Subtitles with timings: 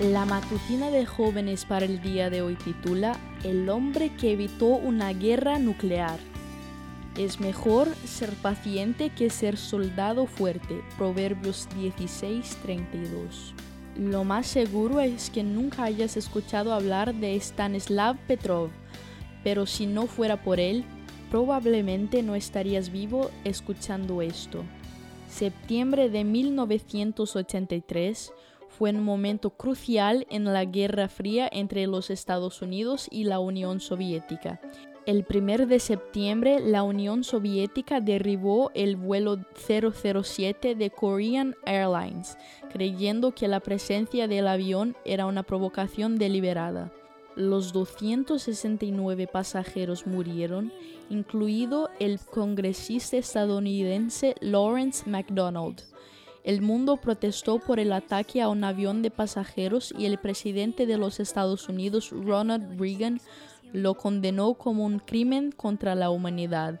[0.00, 5.12] La matutina de jóvenes para el día de hoy titula El hombre que evitó una
[5.12, 6.18] guerra nuclear.
[7.18, 10.80] Es mejor ser paciente que ser soldado fuerte.
[10.96, 13.52] Proverbios 16:32.
[13.98, 18.70] Lo más seguro es que nunca hayas escuchado hablar de Stanislav Petrov,
[19.44, 20.82] pero si no fuera por él,
[21.30, 24.64] probablemente no estarías vivo escuchando esto.
[25.28, 28.32] Septiembre de 1983
[28.78, 33.80] fue un momento crucial en la Guerra Fría entre los Estados Unidos y la Unión
[33.80, 34.60] Soviética.
[35.06, 42.36] El 1 de septiembre, la Unión Soviética derribó el vuelo 007 de Korean Airlines,
[42.72, 46.92] creyendo que la presencia del avión era una provocación deliberada.
[47.34, 50.72] Los 269 pasajeros murieron,
[51.08, 55.82] incluido el congresista estadounidense Lawrence MacDonald.
[56.42, 60.96] El mundo protestó por el ataque a un avión de pasajeros y el presidente de
[60.96, 63.20] los Estados Unidos, Ronald Reagan,
[63.72, 66.80] lo condenó como un crimen contra la humanidad.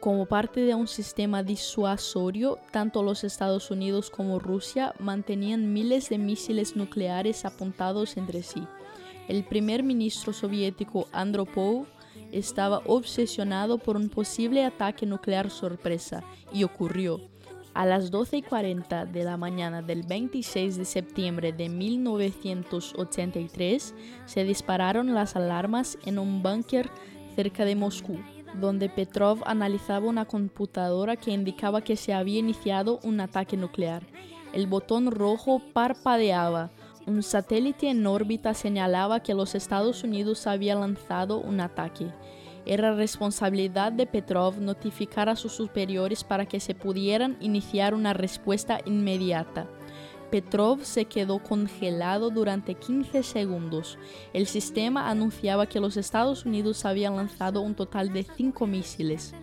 [0.00, 6.18] Como parte de un sistema disuasorio, tanto los Estados Unidos como Rusia mantenían miles de
[6.18, 8.62] misiles nucleares apuntados entre sí.
[9.28, 11.86] El primer ministro soviético Andropov
[12.32, 17.31] estaba obsesionado por un posible ataque nuclear sorpresa y ocurrió.
[17.74, 23.94] A las 12.40 de la mañana del 26 de septiembre de 1983
[24.26, 26.90] se dispararon las alarmas en un búnker
[27.34, 28.18] cerca de Moscú,
[28.60, 34.02] donde Petrov analizaba una computadora que indicaba que se había iniciado un ataque nuclear.
[34.52, 36.68] El botón rojo parpadeaba.
[37.06, 42.08] Un satélite en órbita señalaba que los Estados Unidos habían lanzado un ataque.
[42.64, 48.80] Era responsabilidad de Petrov notificar a sus superiores para que se pudieran iniciar una respuesta
[48.84, 49.66] inmediata.
[50.30, 53.98] Petrov se quedó congelado durante 15 segundos.
[54.32, 59.34] El sistema anunciaba que los Estados Unidos habían lanzado un total de 5 misiles.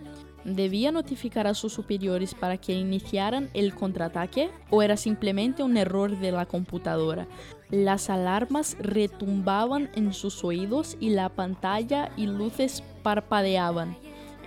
[0.44, 6.18] ¿Debía notificar a sus superiores para que iniciaran el contraataque o era simplemente un error
[6.18, 7.26] de la computadora?
[7.70, 13.96] Las alarmas retumbaban en sus oídos y la pantalla y luces parpadeaban.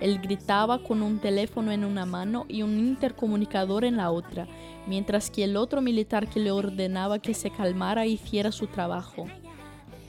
[0.00, 4.48] Él gritaba con un teléfono en una mano y un intercomunicador en la otra,
[4.88, 9.26] mientras que el otro militar que le ordenaba que se calmara hiciera su trabajo.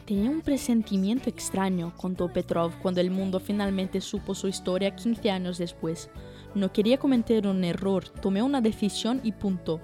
[0.05, 5.57] Tenía un presentimiento extraño, contó Petrov cuando el mundo finalmente supo su historia 15 años
[5.57, 6.11] después.
[6.53, 9.81] No quería cometer un error, tomé una decisión y punto.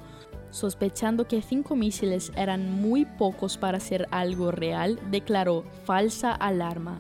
[0.52, 7.00] Sospechando que cinco misiles eran muy pocos para ser algo real, declaró falsa alarma.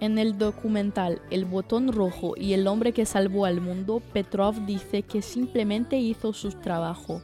[0.00, 5.02] En el documental El botón rojo y el hombre que salvó al mundo, Petrov dice
[5.02, 7.20] que simplemente hizo su trabajo.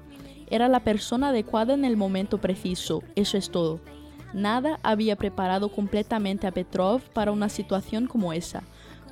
[0.50, 3.80] Era la persona adecuada en el momento preciso, eso es todo.
[4.32, 8.62] Nada había preparado completamente a Petrov para una situación como esa,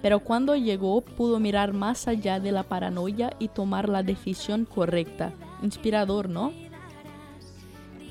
[0.03, 5.32] pero cuando llegó pudo mirar más allá de la paranoia y tomar la decisión correcta.
[5.62, 6.53] Inspirador, ¿no?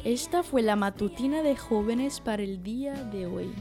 [0.03, 3.53] Esta fue la matutina de jóvenes para el día de hoy.